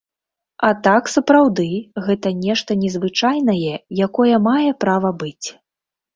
[0.69, 1.65] А так, сапраўды,
[2.07, 3.75] гэта нешта незвычайнае,
[4.09, 5.47] якое мае права быць.